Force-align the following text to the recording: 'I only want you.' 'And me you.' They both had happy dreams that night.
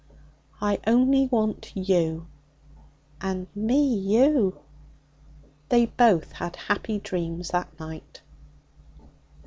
'I 0.61 0.79
only 0.87 1.27
want 1.27 1.73
you.' 1.75 2.25
'And 3.21 3.45
me 3.55 3.85
you.' 3.85 4.57
They 5.69 5.85
both 5.85 6.31
had 6.31 6.55
happy 6.55 6.97
dreams 6.97 7.49
that 7.49 7.79
night. 7.79 8.23